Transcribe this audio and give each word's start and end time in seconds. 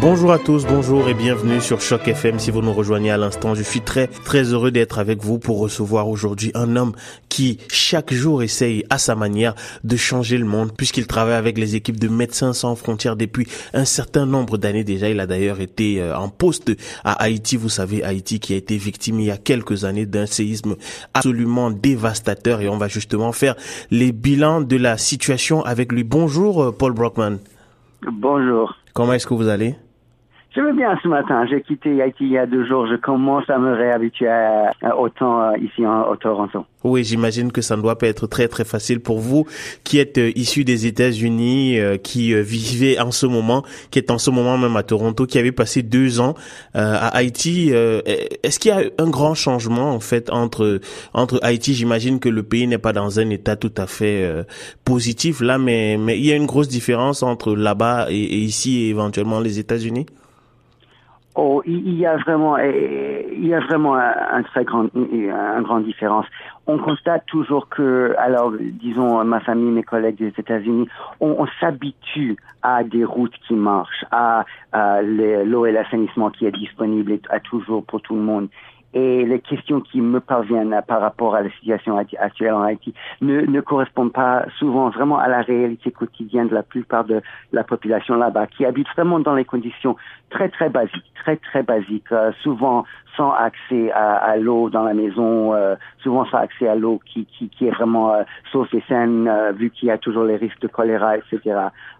Bonjour 0.00 0.30
à 0.30 0.38
tous, 0.38 0.66
bonjour 0.66 1.08
et 1.08 1.14
bienvenue 1.14 1.58
sur 1.58 1.80
Choc 1.80 2.06
FM. 2.06 2.38
Si 2.38 2.50
vous 2.50 2.60
nous 2.60 2.72
rejoignez 2.74 3.10
à 3.10 3.16
l'instant, 3.16 3.54
je 3.54 3.62
suis 3.62 3.80
très 3.80 4.08
très 4.08 4.52
heureux 4.52 4.70
d'être 4.70 4.98
avec 4.98 5.22
vous 5.22 5.38
pour 5.38 5.58
recevoir 5.58 6.08
aujourd'hui 6.08 6.50
un 6.54 6.76
homme 6.76 6.92
qui 7.30 7.58
chaque 7.68 8.12
jour 8.12 8.42
essaye 8.42 8.84
à 8.90 8.98
sa 8.98 9.14
manière 9.14 9.54
de 9.84 9.96
changer 9.96 10.36
le 10.36 10.44
monde 10.44 10.72
puisqu'il 10.76 11.06
travaille 11.06 11.36
avec 11.36 11.56
les 11.56 11.76
équipes 11.76 11.98
de 11.98 12.08
Médecins 12.08 12.52
sans 12.52 12.76
frontières 12.76 13.16
depuis 13.16 13.48
un 13.72 13.86
certain 13.86 14.26
nombre 14.26 14.58
d'années 14.58 14.84
déjà. 14.84 15.08
Il 15.08 15.18
a 15.18 15.26
d'ailleurs 15.26 15.60
été 15.60 16.02
euh, 16.02 16.14
en 16.14 16.28
poste 16.28 16.72
à 17.02 17.12
Haïti, 17.12 17.56
vous 17.56 17.70
savez 17.70 18.04
Haïti 18.04 18.38
qui 18.38 18.52
a 18.52 18.56
été 18.56 18.76
victime 18.76 19.18
il 19.20 19.26
y 19.26 19.30
a 19.30 19.38
quelques 19.38 19.84
années 19.84 20.06
d'un 20.06 20.26
séisme 20.26 20.76
absolument 21.14 21.70
dévastateur 21.70 22.60
et 22.60 22.68
on 22.68 22.76
va 22.76 22.88
justement 22.88 23.32
faire 23.32 23.56
les 23.90 24.12
bilans 24.12 24.60
de 24.60 24.76
la 24.76 24.98
situation 24.98 25.64
avec 25.64 25.90
lui. 25.90 26.04
Bonjour 26.04 26.62
euh, 26.62 26.72
Paul 26.72 26.92
Brockman. 26.92 27.38
Bonjour. 28.12 28.76
Comment 28.92 29.14
est-ce 29.14 29.26
que 29.26 29.34
vous 29.34 29.48
allez? 29.48 29.74
Je 30.56 30.62
vais 30.62 30.72
bien 30.72 30.98
ce 31.02 31.08
matin. 31.08 31.44
J'ai 31.46 31.60
quitté 31.60 32.00
Haïti 32.00 32.24
il 32.24 32.32
y 32.32 32.38
a 32.38 32.46
deux 32.46 32.64
jours. 32.66 32.86
Je 32.86 32.96
commence 32.96 33.48
à 33.50 33.58
me 33.58 33.74
réhabituer 33.74 34.28
temps 35.18 35.42
euh, 35.42 35.56
ici 35.58 35.86
en, 35.86 36.08
au 36.08 36.16
Toronto. 36.16 36.64
Oui, 36.82 37.04
j'imagine 37.04 37.52
que 37.52 37.60
ça 37.60 37.76
ne 37.76 37.82
doit 37.82 37.98
pas 37.98 38.06
être 38.06 38.26
très 38.26 38.48
très 38.48 38.64
facile 38.64 39.00
pour 39.00 39.18
vous 39.18 39.46
qui 39.84 39.98
êtes 39.98 40.18
euh, 40.18 40.32
issu 40.34 40.64
des 40.64 40.86
États-Unis, 40.86 41.78
euh, 41.78 41.96
qui 41.96 42.34
vivez 42.34 42.98
en 42.98 43.10
ce 43.10 43.26
moment, 43.26 43.62
qui 43.90 43.98
est 43.98 44.10
en 44.10 44.18
ce 44.18 44.30
moment 44.30 44.56
même 44.56 44.76
à 44.76 44.82
Toronto, 44.82 45.26
qui 45.26 45.38
avait 45.38 45.52
passé 45.52 45.82
deux 45.82 46.20
ans 46.20 46.34
à 46.74 47.08
Haïti. 47.08 47.70
Est-ce 47.70 48.58
qu'il 48.58 48.70
y 48.70 48.74
a 48.74 48.82
un 48.98 49.10
grand 49.10 49.34
changement 49.34 49.90
en 49.92 50.00
fait 50.00 50.30
entre 50.30 50.80
entre 51.12 51.38
Haïti? 51.42 51.74
J'imagine 51.74 52.18
que 52.20 52.28
le 52.28 52.42
pays 52.42 52.66
n'est 52.66 52.78
pas 52.78 52.92
dans 52.92 53.20
un 53.20 53.30
état 53.30 53.56
tout 53.56 53.72
à 53.76 53.86
fait 53.86 54.44
positif 54.84 55.40
là, 55.40 55.58
mais 55.58 55.96
mais 55.98 56.18
il 56.18 56.26
y 56.26 56.32
a 56.32 56.36
une 56.36 56.46
grosse 56.46 56.68
différence 56.68 57.22
entre 57.22 57.54
là-bas 57.54 58.06
et, 58.10 58.14
et 58.14 58.38
ici 58.38 58.82
et 58.82 58.88
éventuellement 58.88 59.40
les 59.40 59.58
États-Unis? 59.58 60.06
Oh, 61.38 61.62
il 61.66 61.94
y 61.94 62.06
a 62.06 62.16
vraiment, 62.16 62.56
il 62.56 63.46
y 63.46 63.52
a 63.52 63.60
vraiment 63.60 63.94
un, 63.94 64.42
très 64.42 64.64
grand, 64.64 64.86
un 64.94 65.60
grand 65.60 65.80
différence. 65.80 66.24
On 66.66 66.78
constate 66.78 67.26
toujours 67.26 67.68
que, 67.68 68.14
alors, 68.18 68.52
disons, 68.58 69.22
ma 69.22 69.40
famille, 69.40 69.70
mes 69.70 69.82
collègues 69.82 70.16
des 70.16 70.32
États-Unis, 70.38 70.88
on, 71.20 71.36
on 71.38 71.46
s'habitue 71.60 72.38
à 72.62 72.84
des 72.84 73.04
routes 73.04 73.36
qui 73.46 73.52
marchent, 73.52 74.06
à, 74.10 74.46
à 74.72 75.02
l'eau 75.02 75.66
et 75.66 75.72
l'assainissement 75.72 76.30
qui 76.30 76.46
est 76.46 76.52
disponible 76.52 77.18
à 77.28 77.38
toujours 77.38 77.84
pour 77.84 78.00
tout 78.00 78.14
le 78.14 78.22
monde 78.22 78.48
et 78.94 79.24
les 79.24 79.40
questions 79.40 79.80
qui 79.80 80.00
me 80.00 80.20
parviennent 80.20 80.80
par 80.86 81.00
rapport 81.00 81.34
à 81.34 81.42
la 81.42 81.50
situation 81.50 81.96
actuelle 81.96 82.54
en 82.54 82.62
Haïti 82.62 82.94
ne, 83.20 83.42
ne 83.42 83.60
correspondent 83.60 84.12
pas 84.12 84.46
souvent 84.58 84.90
vraiment 84.90 85.18
à 85.18 85.28
la 85.28 85.42
réalité 85.42 85.90
quotidienne 85.90 86.48
de 86.48 86.54
la 86.54 86.62
plupart 86.62 87.04
de 87.04 87.20
la 87.52 87.64
population 87.64 88.16
là-bas, 88.16 88.46
qui 88.46 88.64
habite 88.64 88.88
vraiment 88.96 89.20
dans 89.20 89.34
les 89.34 89.44
conditions 89.44 89.96
très 90.30 90.48
très 90.48 90.68
basiques, 90.68 91.12
très 91.14 91.36
très 91.36 91.62
basiques, 91.62 92.10
euh, 92.12 92.32
souvent 92.42 92.84
sans 93.16 93.32
accès 93.32 93.90
à, 93.92 94.16
à 94.16 94.36
l'eau 94.36 94.70
dans 94.70 94.84
la 94.84 94.94
maison, 94.94 95.54
euh, 95.54 95.74
souvent 96.02 96.24
sans 96.26 96.38
accès 96.38 96.68
à 96.68 96.74
l'eau 96.74 97.00
qui, 97.04 97.26
qui, 97.26 97.48
qui, 97.48 97.66
est 97.66 97.70
vraiment 97.70 98.14
euh, 98.14 98.22
sauf 98.52 98.72
et 98.74 98.82
saine, 98.88 99.26
euh, 99.26 99.52
vu 99.52 99.70
qu'il 99.70 99.88
y 99.88 99.90
a 99.90 99.98
toujours 99.98 100.24
les 100.24 100.36
risques 100.36 100.60
de 100.60 100.68
choléra, 100.68 101.16
etc. 101.16 101.40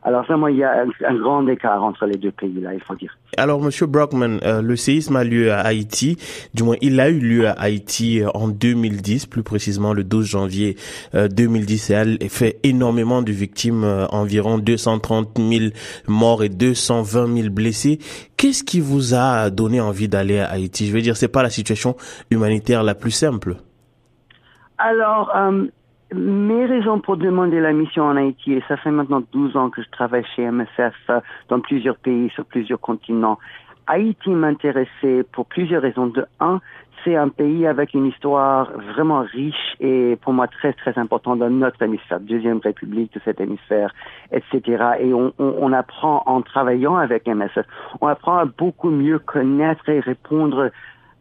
Alors 0.03 0.25
vraiment, 0.25 0.48
il 0.48 0.57
y 0.57 0.64
a 0.64 0.84
un, 1.07 1.14
grand 1.14 1.47
écart 1.48 1.83
entre 1.83 2.07
les 2.07 2.17
deux 2.17 2.33
pays, 2.33 2.61
là, 2.61 2.75
il 2.75 2.83
faut 2.83 2.95
dire. 2.95 3.17
Alors, 3.37 3.61
Monsieur 3.61 3.87
Brockman, 3.87 4.39
le 4.62 4.77
séisme 4.77 5.17
a 5.17 5.25
lieu 5.25 5.53
à 5.53 5.61
Haïti, 5.61 6.17
du 6.55 6.62
moins 6.62 6.77
il 6.81 6.98
a 7.01 7.11
eu 7.11 7.19
lieu 7.19 7.48
à 7.48 7.53
Haïti 7.53 8.23
en 8.34 8.48
2010, 8.48 9.27
plus 9.27 9.42
précisément 9.42 9.92
le 9.92 10.05
12 10.05 10.27
janvier 10.27 10.77
2010, 11.12 11.91
et 11.91 11.95
a 11.95 12.05
fait 12.29 12.59
énormément 12.62 13.23
de 13.23 13.33
victimes, 13.33 13.84
environ 14.11 14.59
230 14.59 15.39
000 15.39 15.70
morts 16.07 16.45
et 16.45 16.48
220 16.48 17.37
000 17.37 17.51
blessés. 17.51 17.98
Qu'est-ce 18.37 18.64
qui 18.64 18.81
vous 18.81 19.14
a 19.14 19.51
donné 19.51 19.80
envie 19.80 20.08
d'aller 20.08 20.39
à 20.39 20.47
Haïti? 20.47 20.86
Je 20.86 20.92
veux 20.92 21.03
dire, 21.03 21.17
c'est 21.17 21.29
pas 21.29 21.42
la 21.42 21.51
situation 21.51 21.97
humanitaire 22.30 22.83
la 22.83 22.95
plus 22.95 23.11
simple. 23.11 23.57
Alors, 24.79 25.35
euh, 25.35 25.67
mes 26.14 26.67
raisons 26.67 27.00
pour 27.00 27.17
demander 27.17 27.61
la 27.61 27.72
mission 27.72 28.05
en 28.05 28.17
Haïti, 28.17 28.52
et 28.52 28.62
ça 28.68 28.77
fait 28.77 28.90
maintenant 28.90 29.22
12 29.33 29.56
ans 29.56 29.70
que 29.70 29.83
je 29.83 29.90
travaille 29.90 30.24
chez 30.36 30.48
MSF 30.50 30.94
euh, 31.11 31.20
dans 31.48 31.61
plusieurs 31.61 31.96
pays, 31.96 32.30
sur 32.30 32.44
plusieurs 32.44 32.80
continents. 32.80 33.39
Haïti 33.89 34.30
m'intéressait 34.30 35.24
pour 35.33 35.46
plusieurs 35.46 35.83
raisons. 35.83 36.06
De 36.08 36.27
un, 36.40 36.61
c'est 37.05 37.14
un 37.14 37.28
pays 37.28 37.67
avec 37.67 37.94
une 37.94 38.06
histoire 38.06 38.70
vraiment 38.72 39.20
riche 39.20 39.77
et 39.78 40.17
pour 40.22 40.33
moi 40.33 40.48
très 40.48 40.72
très 40.72 40.98
importante 40.98 41.39
dans 41.39 41.50
notre 41.50 41.80
hémisphère, 41.83 42.18
deuxième 42.18 42.58
république 42.58 43.12
de 43.12 43.20
cet 43.24 43.40
hémisphère, 43.40 43.94
etc. 44.33 44.84
Et 45.00 45.14
on, 45.14 45.33
on, 45.38 45.55
on 45.58 45.73
apprend 45.73 46.24
en 46.27 46.42
travaillant 46.42 46.96
avec 46.96 47.27
MSF, 47.27 47.67
on 48.00 48.08
apprend 48.08 48.38
à 48.38 48.44
beaucoup 48.44 48.90
mieux 48.90 49.20
connaître 49.20 49.88
et 49.88 50.00
répondre 50.00 50.70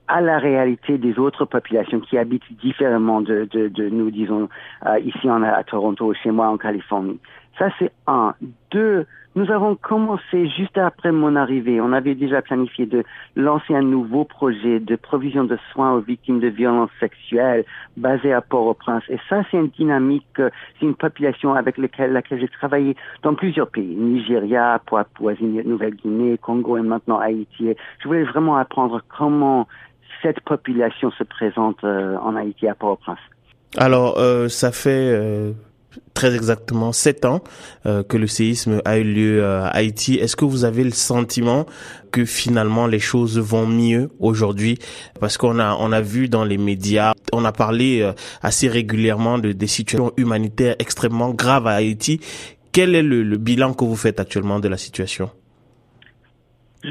à 0.08 0.22
la 0.22 0.38
réalité 0.38 0.98
des 0.98 1.18
autres 1.20 1.46
populations 1.46 2.00
qui 2.00 2.18
habitent 2.18 2.44
différemment 2.62 3.22
de, 3.22 3.48
de, 3.52 3.68
de 3.68 3.90
nous, 3.90 4.12
disons, 4.12 4.50
euh, 4.86 5.00
ici 5.00 5.30
en, 5.30 5.42
à 5.44 5.64
Toronto, 5.64 6.14
chez 6.14 6.32
moi 6.32 6.48
en 6.48 6.58
Californie. 6.58 7.20
Ça, 7.58 7.70
c'est 7.80 7.92
un. 8.06 8.34
Deux, 8.72 9.06
nous 9.36 9.52
avons 9.52 9.76
commencé 9.76 10.48
juste 10.50 10.78
après 10.78 11.12
mon 11.12 11.36
arrivée. 11.36 11.82
On 11.82 11.92
avait 11.92 12.16
déjà 12.16 12.42
planifié 12.42 12.86
de 12.86 13.04
lancer 13.36 13.76
un 13.76 13.82
nouveau 13.82 14.24
projet 14.24 14.80
de 14.80 14.96
provision 14.96 15.44
de 15.44 15.58
soins 15.72 15.94
aux 15.94 16.00
victimes 16.00 16.40
de 16.40 16.48
violences 16.48 16.90
sexuelles 17.00 17.66
basé 17.98 18.32
à 18.32 18.42
Port-au-Prince. 18.42 19.04
Et 19.10 19.18
ça, 19.30 19.44
c'est 19.50 19.58
une 19.58 19.70
dynamique, 19.70 20.26
euh, 20.40 20.50
c'est 20.80 20.86
une 20.86 20.96
population 20.96 21.54
avec 21.54 21.78
laquelle, 21.78 22.14
laquelle 22.14 22.40
j'ai 22.40 22.48
travaillé 22.48 22.96
dans 23.24 23.36
plusieurs 23.36 23.70
pays. 23.70 23.96
Nigeria, 23.96 24.82
Papouasie, 24.90 25.44
Nouvelle-Guinée, 25.44 26.38
Congo 26.38 26.78
et 26.78 26.82
maintenant 26.82 27.20
Haïti. 27.20 27.74
Je 28.00 28.08
voulais 28.08 28.24
vraiment 28.24 28.58
apprendre 28.58 29.02
comment 29.18 29.68
cette 30.26 30.42
population 30.42 31.12
se 31.12 31.24
présente 31.24 31.84
euh, 31.84 32.18
en 32.18 32.36
Haïti 32.36 32.68
à 32.68 32.74
Port-au-Prince. 32.74 33.20
Alors, 33.78 34.18
euh, 34.18 34.48
ça 34.48 34.72
fait 34.72 35.14
euh, 35.14 35.52
très 36.16 36.34
exactement 36.34 36.92
sept 36.92 37.26
ans 37.26 37.42
que 37.84 38.18
le 38.18 38.26
séisme 38.26 38.82
a 38.86 38.98
eu 38.98 39.04
lieu 39.04 39.46
à 39.46 39.68
Haïti. 39.68 40.16
Est-ce 40.16 40.36
que 40.36 40.46
vous 40.46 40.66
avez 40.66 40.84
le 40.84 40.92
sentiment 40.92 41.66
que 42.12 42.26
finalement 42.26 42.88
les 42.88 43.00
choses 43.00 43.38
vont 43.38 43.68
mieux 43.68 44.10
aujourd'hui? 44.20 44.80
Parce 45.20 45.38
qu'on 45.38 45.60
a 45.60 45.76
on 45.80 45.92
a 45.92 46.02
vu 46.02 46.28
dans 46.28 46.44
les 46.44 46.58
médias, 46.58 47.14
on 47.32 47.46
a 47.46 47.52
parlé 47.52 48.10
assez 48.42 48.68
régulièrement 48.68 49.38
de 49.40 49.52
des 49.52 49.68
situations 49.68 50.12
humanitaires 50.18 50.76
extrêmement 50.80 51.32
graves 51.32 51.68
à 51.68 51.74
Haïti. 51.74 52.20
Quel 52.72 52.96
est 52.96 53.04
le 53.04 53.38
bilan 53.38 53.74
que 53.74 53.86
vous 53.86 53.96
faites 53.96 54.20
actuellement 54.20 54.60
de 54.60 54.68
la 54.68 54.78
situation? 54.78 55.30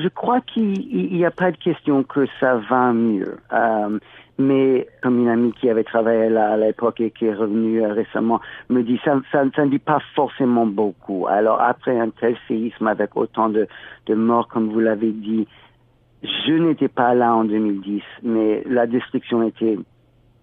Je 0.03 0.09
crois 0.09 0.41
qu'il 0.41 0.73
n'y 1.13 1.25
a 1.25 1.31
pas 1.31 1.51
de 1.51 1.57
question 1.57 2.03
que 2.03 2.27
ça 2.41 2.57
va 2.57 2.93
mieux. 2.93 3.37
Euh, 3.53 3.99
mais 4.39 4.89
comme 5.03 5.21
une 5.21 5.29
amie 5.29 5.53
qui 5.53 5.71
avait 5.71 5.85
travaillé 5.85 6.29
là 6.29 6.55
à 6.55 6.57
l'époque 6.57 7.01
et 7.01 7.13
qui 7.13 7.27
est 7.27 7.35
revenue 7.35 7.85
euh, 7.85 7.93
récemment 7.93 8.41
me 8.69 8.83
dit 8.83 9.01
ça, 9.05 9.21
ça, 9.31 9.45
ça, 9.55 9.65
ne 9.65 9.71
dit 9.71 9.79
pas 9.79 10.01
forcément 10.15 10.67
beaucoup. 10.67 11.27
Alors 11.29 11.61
après 11.61 11.99
un 11.99 12.11
tel 12.11 12.37
séisme 12.49 12.89
avec 12.89 13.17
autant 13.17 13.49
de, 13.49 13.69
de 14.07 14.15
morts 14.15 14.49
comme 14.49 14.71
vous 14.71 14.81
l'avez 14.81 15.13
dit, 15.13 15.47
je 16.23 16.53
n'étais 16.53 16.89
pas 16.89 17.15
là 17.15 17.35
en 17.35 17.45
2010, 17.45 18.03
mais 18.25 18.65
la 18.67 18.87
destruction 18.87 19.43
était 19.45 19.79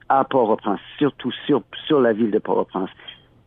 à 0.07 0.23
Port-au-Prince, 0.23 0.79
surtout 0.97 1.31
sur, 1.45 1.63
sur 1.87 1.99
la 1.99 2.13
ville 2.13 2.31
de 2.31 2.39
Port-au-Prince, 2.39 2.89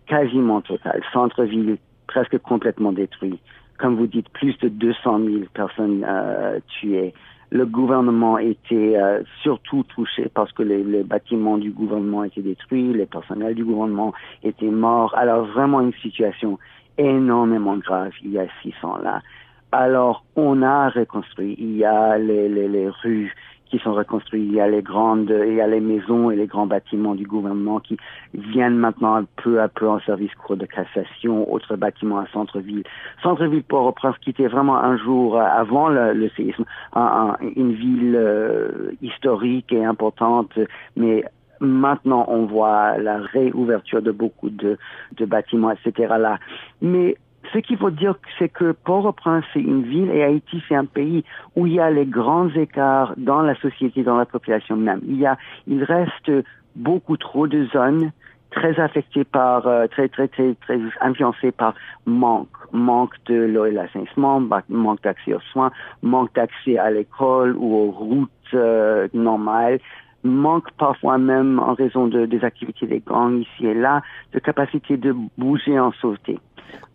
quasiment 0.06 0.60
totale. 0.60 1.02
Centre-ville 1.12 1.78
presque 2.06 2.38
complètement 2.38 2.92
détruit 2.92 3.38
comme 3.78 3.96
vous 3.96 4.06
dites, 4.06 4.28
plus 4.30 4.56
de 4.58 4.68
200 4.68 5.18
000 5.18 5.30
personnes 5.52 6.04
euh, 6.08 6.60
tuées. 6.68 7.14
Le 7.50 7.66
gouvernement 7.66 8.38
était 8.38 8.96
euh, 8.96 9.22
surtout 9.42 9.84
touché 9.84 10.28
parce 10.32 10.52
que 10.52 10.62
les, 10.62 10.82
les, 10.82 11.02
bâtiments 11.02 11.58
du 11.58 11.70
gouvernement 11.70 12.24
étaient 12.24 12.42
détruits, 12.42 12.92
les 12.92 13.06
personnels 13.06 13.54
du 13.54 13.64
gouvernement 13.64 14.12
étaient 14.42 14.70
morts. 14.70 15.14
Alors 15.16 15.46
vraiment 15.46 15.80
une 15.80 15.92
situation 16.02 16.58
énormément 16.98 17.76
grave 17.76 18.12
il 18.24 18.32
y 18.32 18.38
a 18.38 18.46
six 18.62 18.74
ans 18.82 18.98
là. 19.02 19.22
Alors 19.70 20.24
on 20.36 20.62
a 20.62 20.88
reconstruit. 20.88 21.54
Il 21.58 21.76
y 21.76 21.84
a 21.84 22.18
les, 22.18 22.48
les, 22.48 22.68
les 22.68 22.88
rues 22.88 23.34
qui 23.74 23.82
sont 23.82 23.92
reconstruits. 23.92 24.42
Il 24.42 24.54
y 24.54 24.60
a 24.60 24.68
les 24.68 24.82
grandes, 24.82 25.34
il 25.48 25.54
y 25.54 25.60
a 25.60 25.66
les 25.66 25.80
maisons 25.80 26.30
et 26.30 26.36
les 26.36 26.46
grands 26.46 26.66
bâtiments 26.66 27.16
du 27.16 27.26
gouvernement 27.26 27.80
qui 27.80 27.96
viennent 28.32 28.76
maintenant 28.76 29.24
peu 29.42 29.60
à 29.60 29.66
peu 29.66 29.88
en 29.88 29.98
service 30.00 30.32
cours 30.36 30.56
de 30.56 30.66
cassation, 30.66 31.52
autres 31.52 31.74
bâtiments 31.74 32.20
à 32.20 32.26
centre-ville. 32.32 32.84
Centre-ville 33.20 33.64
Port-au-Prince 33.64 34.14
qui 34.20 34.30
était 34.30 34.46
vraiment 34.46 34.76
un 34.76 34.96
jour 34.96 35.36
euh, 35.36 35.42
avant 35.42 35.88
le, 35.88 36.30
séisme, 36.36 36.64
une 36.94 37.72
ville 37.72 38.14
euh, 38.14 38.92
historique 39.02 39.72
et 39.72 39.84
importante, 39.84 40.56
mais 40.96 41.24
maintenant 41.58 42.26
on 42.28 42.46
voit 42.46 42.96
la 42.98 43.18
réouverture 43.18 44.02
de 44.02 44.12
beaucoup 44.12 44.50
de, 44.50 44.78
de 45.16 45.24
bâtiments, 45.24 45.72
etc. 45.72 46.14
là. 46.18 46.38
Mais 46.80 47.16
ce 47.52 47.58
qu'il 47.58 47.76
faut 47.76 47.90
dire, 47.90 48.14
c'est 48.38 48.48
que 48.48 48.72
Port-au-Prince, 48.72 49.44
c'est 49.52 49.60
une 49.60 49.82
ville 49.82 50.10
et 50.10 50.22
Haïti, 50.22 50.62
c'est 50.68 50.74
un 50.74 50.84
pays 50.84 51.24
où 51.56 51.66
il 51.66 51.74
y 51.74 51.80
a 51.80 51.90
les 51.90 52.06
grands 52.06 52.48
écarts 52.50 53.14
dans 53.16 53.42
la 53.42 53.54
société, 53.56 54.02
dans 54.02 54.16
la 54.16 54.26
population 54.26 54.76
même. 54.76 55.00
Il 55.06 55.18
y 55.18 55.26
a, 55.26 55.36
il 55.66 55.84
reste 55.84 56.30
beaucoup 56.76 57.16
trop 57.16 57.46
de 57.46 57.66
zones 57.66 58.10
très 58.50 58.78
affecté 58.78 59.24
par, 59.24 59.66
euh, 59.66 59.86
très, 59.88 60.08
très, 60.08 60.28
très, 60.28 60.54
très 60.54 60.78
influencé 61.00 61.50
par 61.50 61.74
manque, 62.06 62.48
manque 62.72 63.14
de 63.26 63.34
l'eau 63.34 63.66
et 63.66 63.72
l'assainissement, 63.72 64.40
manque 64.68 65.02
d'accès 65.02 65.34
aux 65.34 65.40
soins, 65.52 65.72
manque 66.02 66.32
d'accès 66.34 66.78
à 66.78 66.90
l'école 66.90 67.56
ou 67.56 67.74
aux 67.74 67.90
routes 67.90 68.30
euh, 68.54 69.08
normales, 69.12 69.80
manque 70.22 70.70
parfois 70.78 71.18
même 71.18 71.58
en 71.58 71.74
raison 71.74 72.06
de, 72.06 72.26
des 72.26 72.44
activités 72.44 72.86
des 72.86 73.00
gangs 73.00 73.40
ici 73.40 73.66
et 73.66 73.74
là, 73.74 74.02
de 74.32 74.38
capacité 74.38 74.96
de 74.96 75.14
bouger 75.36 75.78
en 75.78 75.92
sauveté. 75.92 76.38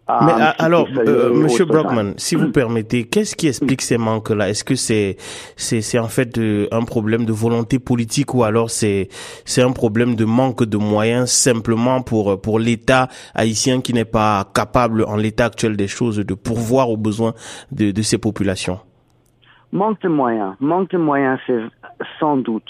Mais 0.09 0.33
ah, 0.39 0.55
alors, 0.57 0.87
euh, 0.97 1.31
Monsieur 1.31 1.65
Brockman, 1.65 2.13
si 2.17 2.33
vous 2.33 2.51
permettez, 2.51 3.03
qu'est-ce 3.03 3.35
qui 3.35 3.47
explique 3.47 3.83
ces 3.83 3.99
manques-là? 3.99 4.49
Est-ce 4.49 4.63
que 4.63 4.73
c'est 4.73 5.17
c'est 5.55 5.81
c'est 5.81 5.99
en 5.99 6.07
fait 6.07 6.35
euh, 6.39 6.67
un 6.71 6.83
problème 6.83 7.25
de 7.25 7.31
volonté 7.31 7.77
politique 7.77 8.33
ou 8.33 8.43
alors 8.43 8.71
c'est 8.71 9.09
c'est 9.45 9.61
un 9.61 9.71
problème 9.71 10.15
de 10.15 10.25
manque 10.25 10.63
de 10.63 10.77
moyens 10.77 11.29
simplement 11.29 12.01
pour 12.01 12.41
pour 12.41 12.57
l'État 12.57 13.07
haïtien 13.35 13.81
qui 13.81 13.93
n'est 13.93 14.03
pas 14.03 14.45
capable 14.51 15.03
en 15.03 15.15
l'état 15.15 15.45
actuel 15.45 15.77
des 15.77 15.87
choses 15.87 16.17
de 16.17 16.33
pourvoir 16.33 16.89
aux 16.89 16.97
besoins 16.97 17.33
de 17.71 17.91
de 17.91 18.01
ces 18.01 18.17
populations? 18.17 18.79
Manque 19.71 20.01
de 20.01 20.09
moyens, 20.09 20.55
manque 20.59 20.89
de 20.89 20.97
moyens, 20.97 21.39
c'est 21.45 21.61
sans 22.19 22.37
doute 22.37 22.69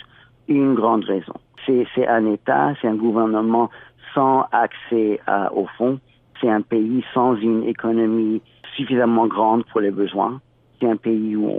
une 0.50 0.76
grande 0.76 1.06
raison. 1.06 1.36
C'est 1.66 1.88
c'est 1.96 2.06
un 2.06 2.26
État, 2.26 2.74
c'est 2.82 2.90
un 2.90 2.96
gouvernement 2.96 3.70
sans 4.14 4.46
accès 4.52 5.22
à, 5.26 5.54
au 5.54 5.66
fond 5.78 6.00
c'est 6.40 6.50
un 6.50 6.62
pays 6.62 7.04
sans 7.14 7.36
une 7.36 7.64
économie 7.64 8.42
suffisamment 8.76 9.28
grande 9.28 9.66
pour 9.66 9.82
les 9.82 9.92
besoins. 9.92 10.40
C'est 10.80 10.90
un 10.90 10.96
pays 10.96 11.36
où 11.36 11.52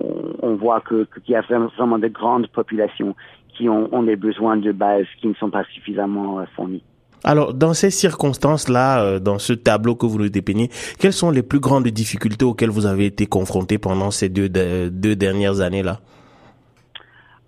on, 0.43 0.55
voit 0.55 0.81
que 0.81 1.07
qu'il 1.25 1.35
y 1.35 1.37
a 1.37 1.43
vraiment 1.43 1.99
de 1.99 2.09
grandes 2.09 2.47
populations 2.49 3.15
qui 3.49 3.69
ont, 3.69 3.93
ont, 3.95 4.03
des 4.03 4.17
besoins 4.17 4.57
de 4.57 4.73
base 4.73 5.05
qui 5.21 5.29
ne 5.29 5.35
sont 5.35 5.51
pas 5.51 5.65
suffisamment 5.75 6.41
euh, 6.41 6.45
fournis. 6.57 6.83
Alors, 7.23 7.53
dans 7.53 7.75
ces 7.75 7.91
circonstances-là, 7.91 9.03
euh, 9.03 9.19
dans 9.19 9.39
ce 9.39 9.53
tableau 9.53 9.95
que 9.95 10.07
vous 10.07 10.19
nous 10.19 10.31
dépeignez, 10.31 10.71
quelles 10.99 11.13
sont 11.13 11.31
les 11.31 11.43
plus 11.43 11.61
grandes 11.61 11.87
difficultés 11.89 12.47
auxquelles 12.47 12.71
vous 12.71 12.87
avez 12.87 13.07
été 13.07 13.27
confronté 13.27 13.77
pendant 13.77 14.11
ces 14.11 14.31
deux, 14.31 14.49
deux 14.49 15.17
dernières 15.17 15.61
années-là? 15.61 16.01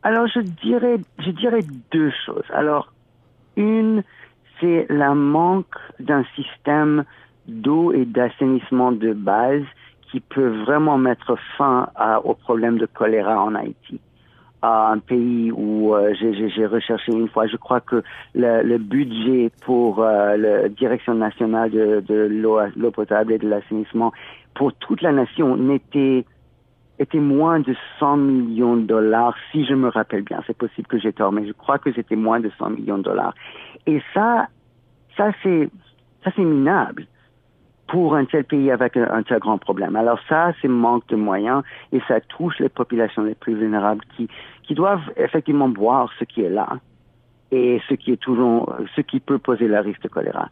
Alors, 0.02 0.26
je 0.26 0.40
dirais, 0.40 0.98
je 1.20 1.30
dirais 1.30 1.60
deux 1.90 2.12
choses. 2.26 2.44
Alors, 2.52 2.92
une, 3.56 4.02
c'est 4.60 4.86
la 4.90 5.14
manque 5.14 5.74
d'un 6.00 6.24
système 6.36 7.04
d'eau 7.46 7.92
et 7.92 8.04
d'assainissement 8.04 8.92
de 8.92 9.12
base 9.12 9.64
qui 10.10 10.20
peut 10.20 10.48
vraiment 10.64 10.98
mettre 10.98 11.36
fin 11.56 11.88
à, 11.96 12.24
au 12.24 12.34
problème 12.34 12.78
de 12.78 12.86
choléra 12.86 13.42
en 13.42 13.54
Haïti. 13.54 13.98
un 14.62 14.98
pays 14.98 15.50
où 15.50 15.94
euh, 15.94 16.12
j'ai 16.20 16.66
recherché 16.66 17.12
une 17.12 17.28
fois, 17.28 17.46
je 17.46 17.56
crois 17.56 17.80
que 17.80 18.02
le, 18.34 18.62
le 18.62 18.78
budget 18.78 19.50
pour 19.64 20.02
euh, 20.02 20.36
la 20.36 20.68
direction 20.68 21.14
nationale 21.14 21.70
de, 21.70 22.04
de 22.06 22.28
l'eau 22.30 22.90
potable 22.90 23.32
et 23.32 23.38
de 23.38 23.48
l'assainissement 23.48 24.12
pour 24.54 24.72
toute 24.74 25.00
la 25.00 25.12
nation 25.12 25.56
n'était 25.56 26.24
était 26.98 27.18
moins 27.18 27.58
de 27.58 27.74
100 27.98 28.16
millions 28.18 28.76
de 28.76 28.82
dollars, 28.82 29.34
si 29.50 29.64
je 29.64 29.74
me 29.74 29.88
rappelle 29.88 30.22
bien. 30.22 30.40
C'est 30.46 30.56
possible 30.56 30.86
que 30.86 30.98
j'ai 30.98 31.12
tort, 31.12 31.32
mais 31.32 31.46
je 31.46 31.52
crois 31.52 31.78
que 31.78 31.92
c'était 31.92 32.16
moins 32.16 32.38
de 32.38 32.50
100 32.58 32.70
millions 32.70 32.98
de 32.98 33.02
dollars. 33.02 33.34
Et 33.86 34.00
ça, 34.14 34.46
ça 35.16 35.32
c'est, 35.42 35.68
ça 36.22 36.30
c'est 36.36 36.44
minable 36.44 37.06
pour 37.86 38.14
un 38.14 38.24
tel 38.24 38.44
pays 38.44 38.70
avec 38.70 38.96
un, 38.96 39.22
tel 39.22 39.38
grand 39.38 39.58
problème. 39.58 39.96
Alors 39.96 40.18
ça, 40.28 40.52
c'est 40.60 40.68
manque 40.68 41.06
de 41.08 41.16
moyens 41.16 41.62
et 41.92 42.00
ça 42.08 42.20
touche 42.20 42.58
les 42.58 42.68
populations 42.68 43.24
les 43.24 43.34
plus 43.34 43.54
vulnérables 43.54 44.04
qui, 44.16 44.28
qui 44.62 44.74
doivent 44.74 45.10
effectivement 45.16 45.68
voir 45.68 46.10
ce 46.18 46.24
qui 46.24 46.42
est 46.42 46.50
là 46.50 46.78
et 47.50 47.80
ce 47.88 47.94
qui 47.94 48.12
est 48.12 48.16
toujours, 48.16 48.74
ce 48.96 49.02
qui 49.02 49.20
peut 49.20 49.38
poser 49.38 49.68
le 49.68 49.78
risque 49.80 50.02
de 50.02 50.08
choléra. 50.08 50.48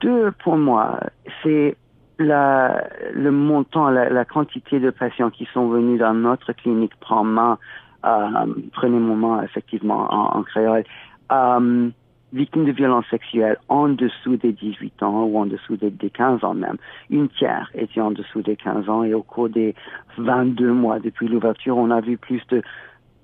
Deux, 0.00 0.30
pour 0.32 0.56
moi, 0.56 1.00
c'est 1.42 1.76
la, 2.18 2.84
le 3.12 3.30
montant, 3.30 3.90
la, 3.90 4.24
quantité 4.24 4.80
de 4.80 4.90
patients 4.90 5.30
qui 5.30 5.48
sont 5.52 5.68
venus 5.68 6.00
dans 6.00 6.14
notre 6.14 6.52
clinique 6.52 6.92
prend 7.00 7.24
main, 7.24 7.58
euh, 8.04 8.46
prenez 8.72 8.98
moment 8.98 9.42
effectivement 9.42 10.06
en, 10.10 10.42
créole, 10.42 10.84
euh, 11.32 11.90
victimes 12.32 12.64
de 12.64 12.72
violences 12.72 13.06
sexuelles 13.10 13.56
en 13.68 13.88
dessous 13.88 14.36
des 14.36 14.52
18 14.52 15.02
ans 15.02 15.24
ou 15.24 15.38
en 15.38 15.46
dessous 15.46 15.76
des, 15.76 16.10
15 16.10 16.44
ans 16.44 16.54
même. 16.54 16.76
Une 17.10 17.28
tiers 17.28 17.70
était 17.74 18.00
en 18.00 18.10
dessous 18.10 18.42
des 18.42 18.56
15 18.56 18.88
ans 18.88 19.04
et 19.04 19.14
au 19.14 19.22
cours 19.22 19.48
des 19.48 19.74
22 20.18 20.72
mois 20.72 20.98
depuis 20.98 21.28
l'ouverture, 21.28 21.76
on 21.76 21.90
a 21.90 22.00
vu 22.00 22.16
plus 22.16 22.42
de 22.48 22.62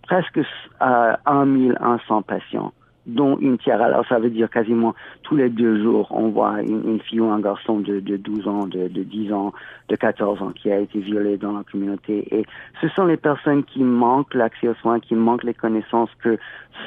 presque 0.02 0.40
euh, 0.82 1.16
1100 1.26 2.22
patients 2.22 2.72
dont 3.06 3.36
une 3.38 3.58
tiers. 3.58 3.80
Alors 3.82 4.06
ça 4.06 4.18
veut 4.18 4.30
dire 4.30 4.50
quasiment 4.50 4.94
tous 5.22 5.36
les 5.36 5.50
deux 5.50 5.82
jours, 5.82 6.08
on 6.10 6.28
voit 6.28 6.62
une, 6.62 7.00
fille 7.00 7.20
ou 7.20 7.30
un 7.30 7.40
garçon 7.40 7.80
de, 7.80 8.00
de 8.00 8.16
12 8.16 8.48
ans, 8.48 8.66
de, 8.66 8.88
de 8.88 9.02
10 9.02 9.32
ans, 9.32 9.52
de 9.88 9.96
14 9.96 10.42
ans 10.42 10.52
qui 10.52 10.70
a 10.70 10.78
été 10.78 11.00
violé 11.00 11.36
dans 11.36 11.52
la 11.52 11.64
communauté. 11.64 12.26
Et 12.30 12.44
ce 12.80 12.88
sont 12.88 13.04
les 13.04 13.16
personnes 13.16 13.64
qui 13.64 13.82
manquent 13.82 14.34
l'accès 14.34 14.68
aux 14.68 14.74
soins, 14.74 15.00
qui 15.00 15.14
manquent 15.14 15.44
les 15.44 15.54
connaissances 15.54 16.10
que 16.22 16.38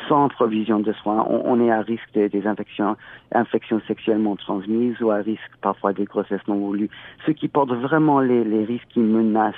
sans 0.07 0.29
provision 0.29 0.79
de 0.79 0.91
soins, 0.93 1.25
on, 1.29 1.61
est 1.61 1.71
à 1.71 1.81
risque 1.81 2.13
des 2.13 2.47
infections, 2.47 2.97
infections 3.33 3.81
sexuellement 3.87 4.35
transmises 4.35 4.99
ou 5.01 5.11
à 5.11 5.17
risque 5.17 5.51
parfois 5.61 5.93
des 5.93 6.05
grossesses 6.05 6.45
non 6.47 6.55
voulues, 6.55 6.89
ce 7.25 7.31
qui 7.31 7.47
porte 7.47 7.71
vraiment 7.71 8.19
les, 8.19 8.43
les 8.43 8.65
risques 8.65 8.87
qui 8.89 8.99
menacent 8.99 9.55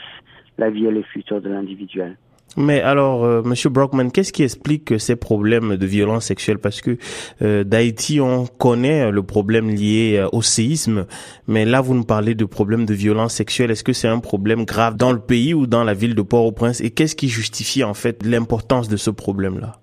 la 0.58 0.70
vie 0.70 0.86
et 0.86 0.92
le 0.92 1.02
futur 1.02 1.42
de 1.42 1.50
l'individuel. 1.50 2.16
Mais 2.58 2.82
alors, 2.82 3.24
euh, 3.24 3.42
Monsieur 3.44 3.70
Brockman, 3.70 4.10
qu'est-ce 4.10 4.34
qui 4.34 4.44
explique 4.44 5.00
ces 5.00 5.16
problèmes 5.16 5.78
de 5.78 5.86
violence 5.86 6.26
sexuelle? 6.26 6.58
Parce 6.58 6.82
que 6.82 6.98
euh, 7.42 7.64
d'Haïti, 7.64 8.20
on 8.20 8.46
connaît 8.46 9.12
le 9.12 9.24
problème 9.24 9.70
lié 9.70 10.18
euh, 10.18 10.28
au 10.32 10.42
séisme, 10.42 11.06
mais 11.48 11.66
là, 11.66 11.82
vous 11.82 11.94
nous 11.94 12.04
parlez 12.04 12.36
de 12.36 12.46
problèmes 12.46 12.86
de 12.86 12.94
violence 12.94 13.34
sexuelle. 13.34 13.72
Est-ce 13.72 13.84
que 13.84 13.94
c'est 13.94 14.08
un 14.08 14.20
problème 14.20 14.66
grave 14.66 14.98
dans 14.98 15.12
le 15.12 15.20
pays 15.20 15.54
ou 15.54 15.68
dans 15.68 15.84
la 15.84 15.94
ville 15.94 16.16
de 16.16 16.22
Port-au-Prince? 16.22 16.82
Et 16.82 16.90
qu'est-ce 16.90 17.16
qui 17.16 17.30
justifie 17.30 17.84
en 17.84 17.94
fait 17.94 18.26
l'importance 18.26 18.90
de 18.90 18.98
ce 18.98 19.12
problème-là? 19.12 19.74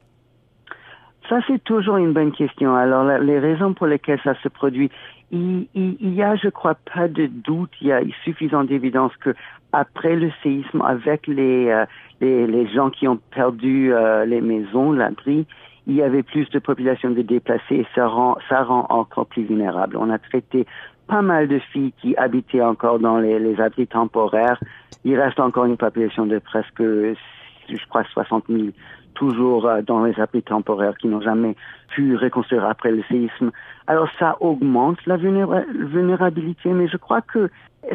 Ça, 1.29 1.41
c'est 1.49 1.62
toujours 1.65 1.97
une 1.97 2.12
bonne 2.12 2.33
question. 2.33 2.75
Alors, 2.75 3.05
les 3.19 3.39
raisons 3.39 3.75
pour 3.75 3.87
lesquelles 3.87 4.21
ça 4.23 4.35
se 4.43 4.49
produit, 4.49 4.91
il, 5.33 5.67
il, 5.75 6.15
y 6.15 6.23
a, 6.23 6.37
je 6.37 6.49
crois, 6.49 6.77
pas 6.95 7.09
de 7.09 7.27
doute, 7.27 7.71
il 7.81 7.89
y 7.89 7.93
a 7.93 8.01
suffisant 8.25 8.62
d'évidence 8.62 9.12
que 9.17 9.35
après 9.76 10.17
le 10.17 10.31
séisme, 10.43 10.82
avec 10.82 11.26
les 11.26 11.84
les, 12.20 12.46
les 12.46 12.67
gens 12.69 12.90
qui 12.90 13.06
ont 13.08 13.19
perdu 13.34 13.93
euh, 13.93 14.25
les 14.25 14.40
maisons, 14.40 14.93
l'abri, 14.93 15.46
il 15.87 15.94
y 15.94 16.02
avait 16.02 16.23
plus 16.23 16.49
de 16.50 16.58
population 16.58 17.11
de 17.11 17.23
déplacés 17.23 17.76
et 17.76 17.87
ça 17.94 18.06
rend, 18.06 18.38
ça 18.49 18.62
rend 18.62 18.87
encore 18.88 19.26
plus 19.26 19.44
vulnérable. 19.44 19.96
On 19.99 20.11
a 20.11 20.19
traité 20.19 20.67
pas 21.06 21.23
mal 21.23 21.47
de 21.47 21.59
filles 21.59 21.92
qui 22.00 22.16
habitaient 22.16 22.62
encore 22.62 22.99
dans 22.99 23.18
les, 23.18 23.38
les 23.38 23.61
abris 23.61 23.87
temporaires. 23.87 24.61
Il 25.04 25.18
reste 25.18 25.38
encore 25.38 25.66
une 25.66 25.76
population 25.76 26.26
de 26.26 26.38
presque, 26.38 26.83
je 26.83 27.87
crois, 27.88 28.02
60 28.12 28.45
000 28.49 28.68
toujours 29.16 29.66
euh, 29.66 29.82
dans 29.82 30.04
les 30.04 30.18
abris 30.20 30.42
temporaires 30.42 30.96
qui 30.96 31.08
n'ont 31.08 31.20
jamais 31.20 31.56
pu 31.88 32.16
reconstruire 32.16 32.64
après 32.64 32.92
le 32.92 33.02
séisme. 33.08 33.50
Alors 33.87 34.08
ça 34.18 34.37
augmente 34.40 34.99
la 35.06 35.16
vulnérabilité, 35.16 36.70
mais 36.70 36.88
je 36.88 36.96
crois 36.96 37.23
que 37.23 37.50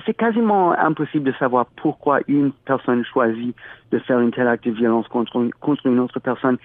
c'est 0.06 0.14
quasiment 0.14 0.72
impossible 0.72 1.26
de 1.26 1.38
savoir 1.38 1.66
pourquoi 1.78 2.20
une 2.28 2.52
personne 2.66 3.04
choisit 3.06 3.56
de 3.92 4.00
faire 4.00 4.20
une 4.20 4.32
telle 4.32 4.48
acte 4.48 4.66
de 4.66 4.72
violence 4.72 5.08
contre 5.08 5.36
une, 5.38 5.54
contre 5.54 5.86
une 5.86 6.00
autre 6.00 6.20
personne. 6.20 6.58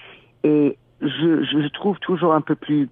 Et 0.44 0.76
je, 1.00 1.42
je 1.44 1.68
trouve 1.68 1.98
toujours 1.98 2.34
un 2.34 2.40
peu 2.40 2.54
plus 2.54 2.88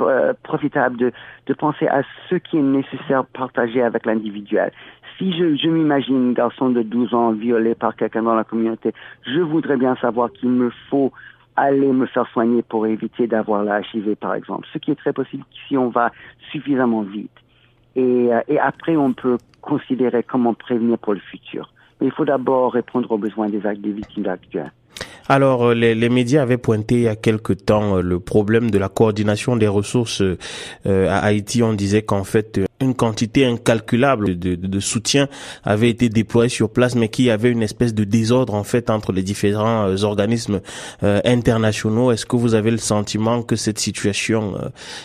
euh, 0.00 0.32
profitable 0.42 0.96
de, 0.96 1.54
penser 1.54 1.86
à 1.88 2.02
ce 2.28 2.36
qui 2.36 2.58
est 2.58 2.62
nécessaire 2.62 3.24
partager 3.26 3.82
avec 3.82 4.06
l'individuel. 4.06 4.72
Si 5.18 5.32
je, 5.32 5.68
m'imagine 5.68 6.30
un 6.30 6.32
garçon 6.32 6.70
de 6.70 6.82
12 6.82 7.14
ans 7.14 7.32
violé 7.32 7.74
par 7.74 7.94
quelqu'un 7.94 8.22
dans 8.22 8.34
la 8.34 8.44
communauté, 8.44 8.92
je 9.26 9.40
voudrais 9.40 9.76
bien 9.76 9.94
savoir 9.96 10.32
qu'il 10.32 10.48
me 10.48 10.70
faut 10.88 11.12
aller 11.56 11.92
me 11.92 12.06
faire 12.06 12.26
soigner 12.28 12.62
pour 12.62 12.86
éviter 12.86 13.26
d'avoir 13.26 13.62
la 13.62 13.80
HIV, 13.80 14.16
par 14.16 14.34
exemple. 14.34 14.66
Ce 14.72 14.78
qui 14.78 14.90
est 14.90 14.96
très 14.96 15.12
possible 15.12 15.44
si 15.68 15.76
on 15.76 15.90
va 15.90 16.10
suffisamment 16.50 17.02
vite. 17.02 17.30
Et, 17.94 18.32
euh, 18.32 18.40
et 18.48 18.58
après, 18.58 18.96
on 18.96 19.12
peut 19.12 19.36
considérer 19.60 20.22
comment 20.22 20.54
prévenir 20.54 20.98
pour 20.98 21.12
le 21.12 21.20
futur. 21.20 21.70
Mais 22.00 22.06
il 22.06 22.12
faut 22.12 22.24
d'abord 22.24 22.72
répondre 22.72 23.12
aux 23.12 23.18
besoins 23.18 23.48
des 23.48 23.92
victimes 23.92 24.26
actuelles. 24.26 24.72
Alors, 25.28 25.68
euh, 25.68 25.74
les, 25.74 26.08
médias 26.08 26.42
avaient 26.42 26.58
pointé 26.58 26.94
il 26.96 27.02
y 27.02 27.08
a 27.08 27.16
quelque 27.16 27.52
temps 27.52 27.96
euh, 27.96 28.02
le 28.02 28.20
problème 28.20 28.70
de 28.70 28.78
la 28.78 28.88
coordination 28.88 29.56
des 29.56 29.68
ressources 29.68 30.22
euh, 30.22 31.08
à 31.08 31.18
Haïti. 31.18 31.62
On 31.62 31.74
disait 31.74 32.02
qu'en 32.02 32.24
fait, 32.24 32.60
une 32.80 32.94
quantité 32.94 33.46
incalculable 33.46 34.38
de, 34.38 34.54
de, 34.56 34.80
soutien 34.80 35.28
avait 35.64 35.90
été 35.90 36.08
déployée 36.08 36.48
sur 36.48 36.70
place, 36.70 36.94
mais 36.94 37.08
qu'il 37.08 37.26
y 37.26 37.30
avait 37.30 37.50
une 37.50 37.62
espèce 37.62 37.94
de 37.94 38.04
désordre 38.04 38.54
en 38.54 38.64
fait 38.64 38.90
entre 38.90 39.12
les 39.12 39.22
différents 39.22 40.02
organismes 40.02 40.60
internationaux. 41.02 42.10
Est-ce 42.10 42.26
que 42.26 42.36
vous 42.36 42.54
avez 42.54 42.70
le 42.70 42.78
sentiment 42.78 43.42
que 43.42 43.54
cette 43.54 43.78
situation 43.78 44.54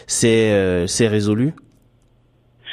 s'est 0.07 0.87
résolue? 0.99 1.53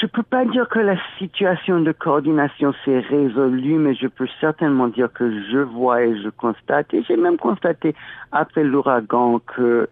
Je 0.04 0.08
peux 0.10 0.22
pas 0.22 0.44
dire 0.44 0.68
que 0.68 0.80
la 0.80 0.96
situation 1.18 1.80
de 1.80 1.90
coordination 1.92 2.74
s'est 2.84 3.00
résolue, 3.00 3.78
mais 3.78 3.94
je 3.94 4.06
peux 4.06 4.28
certainement 4.38 4.88
dire 4.88 5.10
que 5.10 5.40
je 5.50 5.56
vois 5.56 6.04
et 6.04 6.20
je 6.20 6.28
constate, 6.28 6.92
et 6.92 7.02
j'ai 7.04 7.16
même 7.16 7.38
constaté 7.38 7.94
après 8.30 8.64
l'ouragan 8.64 9.38
que 9.38 9.88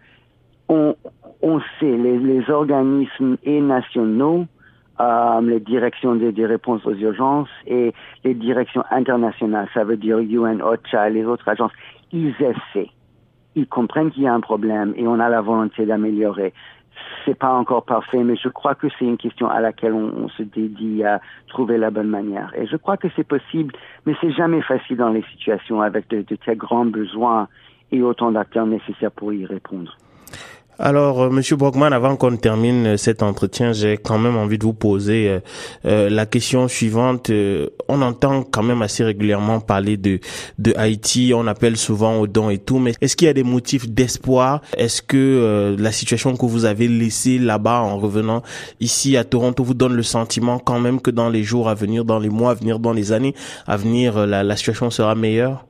on, 0.69 0.95
on 1.41 1.59
sait, 1.79 1.97
les, 1.97 2.47
organismes 2.51 3.37
et 3.43 3.59
nationaux, 3.59 4.45
euh, 4.99 5.41
les 5.41 5.59
directions 5.59 6.13
des, 6.13 6.31
des, 6.31 6.45
réponses 6.45 6.85
aux 6.85 6.93
urgences 6.93 7.49
et 7.65 7.91
les 8.23 8.35
directions 8.35 8.83
internationales, 8.91 9.67
ça 9.73 9.83
veut 9.83 9.97
dire 9.97 10.19
UN, 10.19 10.61
OCHA, 10.61 11.09
les 11.09 11.25
autres 11.25 11.49
agences, 11.49 11.73
ils 12.11 12.35
essaient. 12.39 12.91
Ils 13.55 13.67
comprennent 13.67 14.11
qu'il 14.11 14.23
y 14.23 14.27
a 14.27 14.33
un 14.33 14.41
problème 14.41 14.93
et 14.95 15.07
on 15.07 15.19
a 15.19 15.27
la 15.27 15.41
volonté 15.41 15.87
d'améliorer. 15.87 16.53
C'est 17.25 17.37
pas 17.37 17.51
encore 17.53 17.85
parfait, 17.85 18.23
mais 18.23 18.35
je 18.35 18.49
crois 18.49 18.75
que 18.75 18.87
c'est 18.97 19.05
une 19.05 19.17
question 19.17 19.49
à 19.49 19.59
laquelle 19.61 19.93
on, 19.93 20.27
se 20.29 20.43
dédie 20.43 21.03
à 21.03 21.21
trouver 21.47 21.77
la 21.77 21.89
bonne 21.89 22.09
manière. 22.09 22.51
Et 22.55 22.67
je 22.67 22.75
crois 22.75 22.97
que 22.97 23.07
c'est 23.15 23.27
possible, 23.27 23.73
mais 24.05 24.13
c'est 24.21 24.31
jamais 24.31 24.61
facile 24.61 24.97
dans 24.97 25.09
les 25.09 25.23
situations 25.31 25.81
avec 25.81 26.09
de, 26.09 26.21
de 26.21 26.35
tels 26.35 26.57
grands 26.57 26.85
besoins 26.85 27.47
et 27.91 28.01
autant 28.01 28.31
d'acteurs 28.31 28.65
nécessaires 28.65 29.11
pour 29.11 29.31
y 29.33 29.45
répondre. 29.45 29.95
Alors, 30.79 31.21
euh, 31.21 31.29
Monsieur 31.29 31.55
Brockman, 31.55 31.91
avant 31.91 32.15
qu'on 32.15 32.35
termine 32.35 32.87
euh, 32.87 32.97
cet 32.97 33.21
entretien, 33.21 33.73
j'ai 33.73 33.97
quand 33.97 34.17
même 34.17 34.35
envie 34.35 34.57
de 34.57 34.63
vous 34.63 34.73
poser 34.73 35.29
euh, 35.29 35.39
euh 35.85 36.09
la 36.09 36.25
question 36.25 36.67
suivante. 36.67 37.31
on 37.87 38.01
entend 38.01 38.43
quand 38.43 38.63
même 38.63 38.81
assez 38.81 39.03
régulièrement 39.03 39.59
parler 39.59 39.97
de 39.97 40.19
de 40.57 40.73
Haïti. 40.75 41.31
On 41.35 41.45
appelle 41.47 41.77
souvent 41.77 42.15
aux 42.19 42.27
dons 42.27 42.49
et 42.49 42.57
tout, 42.57 42.79
mais 42.79 42.93
est-ce 43.01 43.15
qu'il 43.15 43.27
y 43.27 43.29
a 43.29 43.33
des 43.33 43.43
motifs 43.43 43.87
d'espoir? 43.87 44.61
Est-ce 44.77 45.01
que 45.01 45.75
la 45.77 45.91
situation 45.91 46.35
que 46.35 46.45
vous 46.45 46.65
avez 46.65 46.87
laissée 46.87 47.37
là-bas 47.39 47.81
en 47.81 47.97
revenant 47.97 48.41
ici 48.79 49.17
à 49.17 49.23
Toronto 49.23 49.63
vous 49.63 49.73
donne 49.73 49.93
le 49.93 50.03
sentiment 50.03 50.59
quand 50.59 50.79
même 50.79 51.01
que 51.01 51.11
dans 51.11 51.29
les 51.29 51.43
jours 51.43 51.69
à 51.69 51.73
venir, 51.73 52.05
dans 52.05 52.19
les 52.19 52.29
mois 52.29 52.51
à 52.51 52.55
venir, 52.55 52.79
dans 52.79 52.93
les 52.93 53.11
années 53.11 53.35
à 53.67 53.77
venir, 53.77 54.25
la, 54.25 54.43
la 54.43 54.55
situation 54.55 54.89
sera 54.89 55.15
meilleure? 55.15 55.65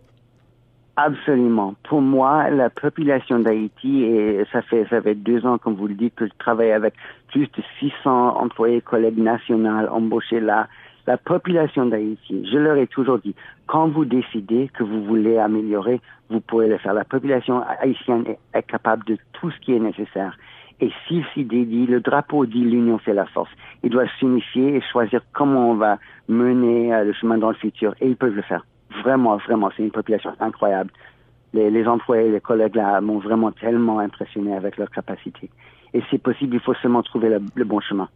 Absolument. 0.95 1.73
Pour 1.83 2.01
moi, 2.01 2.51
la 2.51 2.69
population 2.69 3.39
d'Haïti, 3.39 4.03
et 4.03 4.43
ça 4.51 4.61
fait, 4.61 4.85
ça 4.91 5.01
fait 5.01 5.15
deux 5.15 5.43
ans, 5.43 5.57
comme 5.57 5.73
vous 5.73 5.87
le 5.87 5.95
dites, 5.95 6.13
que 6.13 6.27
je 6.27 6.31
travaille 6.37 6.71
avec 6.71 6.93
plus 7.29 7.47
de 7.47 7.63
600 7.79 8.37
employés, 8.37 8.81
collègues 8.81 9.17
nationaux 9.17 9.87
embauchés 9.89 10.39
là. 10.39 10.67
La 11.07 11.17
population 11.17 11.87
d'Haïti, 11.87 12.47
je 12.49 12.57
leur 12.57 12.77
ai 12.77 12.85
toujours 12.85 13.17
dit, 13.17 13.35
quand 13.65 13.87
vous 13.87 14.05
décidez 14.05 14.69
que 14.73 14.83
vous 14.83 15.03
voulez 15.03 15.37
améliorer, 15.39 15.99
vous 16.29 16.39
pouvez 16.39 16.67
le 16.67 16.77
faire. 16.77 16.93
La 16.93 17.03
population 17.03 17.63
haïtienne 17.81 18.25
est, 18.53 18.63
capable 18.63 19.03
de 19.05 19.17
tout 19.33 19.49
ce 19.49 19.59
qui 19.61 19.73
est 19.73 19.79
nécessaire. 19.79 20.37
Et 20.79 20.91
s'il 21.07 21.25
s'y 21.33 21.43
dédie, 21.43 21.87
le 21.87 22.01
drapeau 22.01 22.45
dit 22.45 22.63
l'union 22.63 22.99
fait 22.99 23.13
la 23.13 23.25
force. 23.25 23.51
Ils 23.81 23.89
doivent 23.89 24.09
s'unifier 24.19 24.75
et 24.75 24.81
choisir 24.81 25.21
comment 25.33 25.71
on 25.71 25.75
va 25.75 25.97
mener 26.27 26.93
euh, 26.93 27.03
le 27.03 27.13
chemin 27.13 27.37
dans 27.37 27.49
le 27.49 27.55
futur. 27.55 27.95
Et 27.99 28.07
ils 28.07 28.15
peuvent 28.15 28.35
le 28.35 28.41
faire 28.43 28.63
vraiment, 29.03 29.37
vraiment, 29.37 29.69
c'est 29.75 29.83
une 29.83 29.91
population 29.91 30.31
incroyable. 30.39 30.91
Les, 31.53 31.69
les 31.69 31.85
employés, 31.87 32.31
les 32.31 32.41
collègues 32.41 32.75
là 32.75 32.99
m'ont 33.01 33.19
vraiment 33.19 33.51
tellement 33.51 33.99
impressionné 33.99 34.55
avec 34.55 34.77
leur 34.77 34.89
capacité. 34.89 35.49
Et 35.93 36.01
c'est 36.09 36.17
possible, 36.17 36.55
il 36.55 36.59
faut 36.61 36.73
seulement 36.81 37.03
trouver 37.03 37.29
le, 37.29 37.39
le 37.53 37.65
bon 37.65 37.79
chemin. 37.79 38.09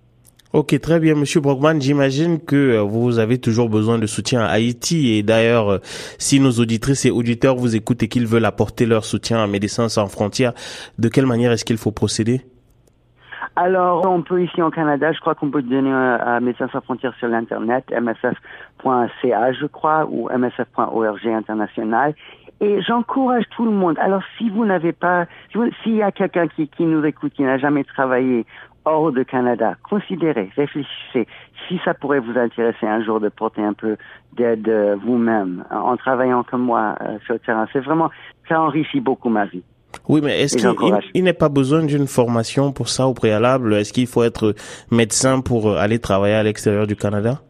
Ok, 0.54 0.80
très 0.80 1.00
bien, 1.00 1.14
Monsieur 1.14 1.42
Brockman. 1.42 1.80
J'imagine 1.82 2.40
que 2.40 2.78
vous 2.78 3.20
avez 3.20 3.38
toujours 3.38 3.68
besoin 3.70 4.00
de 4.00 4.08
soutien 4.08 4.42
à 4.42 4.48
Haïti. 4.48 5.12
Et 5.12 5.22
d'ailleurs, 5.22 5.82
si 6.18 6.40
nos 6.40 6.52
auditrices 6.52 7.06
et 7.06 7.12
auditeurs 7.12 7.58
vous 7.58 7.76
écoutent 7.76 8.02
et 8.04 8.08
qu'ils 8.08 8.26
veulent 8.26 8.46
apporter 8.46 8.86
leur 8.86 9.04
soutien 9.04 9.44
à 9.44 9.48
Médecins 9.48 9.90
sans 9.90 10.08
frontières, 10.08 10.54
de 10.98 11.10
quelle 11.10 11.26
manière 11.26 11.52
est-ce 11.52 11.66
qu'il 11.66 11.78
faut 11.78 11.92
procéder? 11.92 12.42
Alors, 13.60 14.06
on 14.06 14.22
peut 14.22 14.44
ici 14.44 14.62
en 14.62 14.70
Canada, 14.70 15.12
je 15.12 15.20
crois 15.20 15.34
qu'on 15.34 15.50
peut 15.50 15.64
donner 15.64 15.92
à 15.92 16.40
Médecins 16.40 16.68
sans 16.72 16.80
frontières 16.82 17.16
sur 17.18 17.28
l'internet, 17.28 17.86
msf.ca, 17.90 19.52
je 19.54 19.66
crois, 19.66 20.06
ou 20.12 20.30
msf.org 20.30 21.28
international. 21.28 22.14
Et 22.62 22.84
j'encourage 22.84 23.46
tout 23.56 23.66
le 23.66 23.72
monde. 23.72 23.98
Alors, 23.98 24.22
si 24.38 24.52
vous 24.52 24.64
n'avez 24.64 24.94
pas, 24.94 25.26
s'il 25.82 25.96
y 25.96 26.04
a 26.04 26.12
quelqu'un 26.12 26.48
qui, 26.48 26.68
qui 26.68 26.86
nous 26.86 27.04
écoute, 27.04 27.34
qui 27.34 27.42
n'a 27.42 27.58
jamais 27.58 27.84
travaillé 27.84 28.46
hors 28.86 29.12
de 29.12 29.24
Canada, 29.24 29.74
considérez, 29.90 30.52
réfléchissez 30.56 31.28
si 31.68 31.82
ça 31.84 31.96
pourrait 31.96 32.20
vous 32.20 32.38
intéresser 32.38 32.86
un 32.86 33.04
jour 33.04 33.20
de 33.20 33.30
porter 33.30 33.64
un 33.64 33.74
peu 33.74 33.98
d'aide 34.34 34.70
vous-même 35.04 35.66
en 35.72 35.98
travaillant 35.98 36.44
comme 36.44 36.62
moi 36.62 36.96
euh, 37.02 37.18
sur 37.26 37.34
le 37.34 37.40
terrain. 37.40 37.66
C'est 37.74 37.80
vraiment, 37.80 38.12
ça 38.48 38.62
enrichit 38.62 39.02
beaucoup 39.02 39.30
ma 39.30 39.46
vie. 39.46 39.64
Oui, 40.08 40.22
mais 40.24 40.41
est-ce 40.41 40.58
qu'il 40.58 41.00
il, 41.13 41.24
n'est 41.24 41.34
pas 41.34 41.50
besoin 41.50 41.84
d'une 41.84 42.08
formation 42.08 42.72
pour 42.72 42.89
ça 42.89 43.08
au 43.08 43.13
préalable? 43.13 43.74
Est-ce 43.74 43.94
qu'il 43.94 44.08
faut 44.08 44.24
être 44.24 44.56
médecin 44.91 45.41
pour 45.41 45.77
aller 45.77 46.00
travailler 46.00 46.36
à 46.36 46.44
l'extérieur 46.44 46.88
du 46.88 46.96
Canada? 46.96 47.41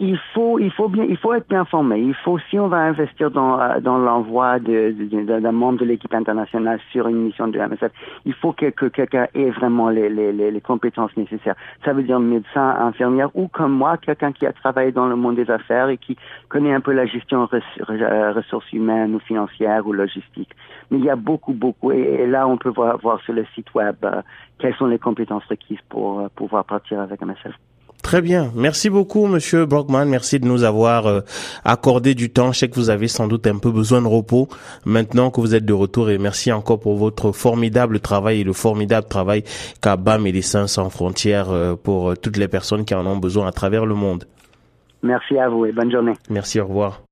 Il 0.00 0.18
faut, 0.32 0.58
il 0.58 0.72
faut 0.72 0.88
bien, 0.88 1.04
il 1.04 1.18
faut 1.18 1.34
être 1.34 1.46
bien 1.48 1.66
formé. 1.66 2.00
Il 2.00 2.14
faut, 2.14 2.38
si 2.48 2.58
on 2.58 2.68
va 2.68 2.78
investir 2.78 3.30
dans, 3.30 3.60
euh, 3.60 3.80
dans 3.80 3.98
l'envoi 3.98 4.58
d'un 4.58 4.90
de, 4.92 5.40
de, 5.40 5.48
membre 5.50 5.80
de 5.80 5.84
l'équipe 5.84 6.14
internationale 6.14 6.80
sur 6.90 7.06
une 7.06 7.18
mission 7.18 7.48
de 7.48 7.58
MSF, 7.58 7.92
il 8.24 8.32
faut 8.32 8.52
que, 8.52 8.70
que 8.70 8.86
quelqu'un 8.86 9.26
ait 9.34 9.50
vraiment 9.50 9.90
les, 9.90 10.08
les, 10.08 10.32
les, 10.32 10.60
compétences 10.62 11.14
nécessaires. 11.18 11.54
Ça 11.84 11.92
veut 11.92 12.02
dire 12.02 12.18
médecin, 12.18 12.76
infirmière 12.80 13.28
ou 13.34 13.48
comme 13.48 13.72
moi, 13.72 13.98
quelqu'un 13.98 14.32
qui 14.32 14.46
a 14.46 14.54
travaillé 14.54 14.90
dans 14.90 15.06
le 15.06 15.16
monde 15.16 15.36
des 15.36 15.50
affaires 15.50 15.90
et 15.90 15.98
qui 15.98 16.16
connaît 16.48 16.72
un 16.72 16.80
peu 16.80 16.92
la 16.92 17.04
gestion 17.04 17.46
euh, 17.52 18.32
ressources 18.32 18.72
humaines 18.72 19.14
ou 19.14 19.18
financières 19.18 19.86
ou 19.86 19.92
logistiques. 19.92 20.56
Mais 20.90 20.96
il 20.96 21.04
y 21.04 21.10
a 21.10 21.16
beaucoup, 21.16 21.52
beaucoup, 21.52 21.92
et, 21.92 22.26
là 22.26 22.48
on 22.48 22.56
peut 22.56 22.70
voir, 22.70 22.96
voir 22.98 23.20
sur 23.20 23.34
le 23.34 23.44
site 23.54 23.74
web 23.74 23.96
euh, 24.04 24.22
quelles 24.58 24.74
sont 24.76 24.86
les 24.86 24.98
compétences 24.98 25.44
requises 25.44 25.82
pour 25.90 26.20
euh, 26.20 26.28
pouvoir 26.34 26.64
partir 26.64 27.00
avec 27.00 27.20
MSF. 27.20 27.54
Très 28.02 28.22
bien. 28.22 28.50
Merci 28.54 28.90
beaucoup, 28.90 29.26
Monsieur 29.26 29.66
Brockman. 29.66 30.06
Merci 30.06 30.40
de 30.40 30.46
nous 30.46 30.64
avoir 30.64 31.06
euh, 31.06 31.20
accordé 31.64 32.14
du 32.14 32.30
temps. 32.30 32.52
Je 32.52 32.60
sais 32.60 32.68
que 32.68 32.74
vous 32.74 32.90
avez 32.90 33.08
sans 33.08 33.28
doute 33.28 33.46
un 33.46 33.58
peu 33.58 33.70
besoin 33.70 34.02
de 34.02 34.06
repos 34.06 34.48
maintenant 34.84 35.30
que 35.30 35.40
vous 35.40 35.54
êtes 35.54 35.64
de 35.64 35.72
retour 35.72 36.10
et 36.10 36.18
merci 36.18 36.50
encore 36.50 36.80
pour 36.80 36.96
votre 36.96 37.32
formidable 37.32 38.00
travail 38.00 38.40
et 38.40 38.44
le 38.44 38.52
formidable 38.52 39.06
travail 39.06 39.44
qu'a 39.80 39.96
Médecins 40.18 40.66
sans 40.66 40.90
frontières 40.90 41.50
euh, 41.50 41.76
pour 41.76 42.10
euh, 42.10 42.16
toutes 42.16 42.36
les 42.36 42.48
personnes 42.48 42.84
qui 42.84 42.94
en 42.94 43.06
ont 43.06 43.18
besoin 43.18 43.46
à 43.46 43.52
travers 43.52 43.86
le 43.86 43.94
monde. 43.94 44.24
Merci 45.02 45.38
à 45.38 45.48
vous 45.48 45.66
et 45.66 45.72
bonne 45.72 45.90
journée. 45.90 46.14
Merci, 46.28 46.60
au 46.60 46.66
revoir. 46.66 47.09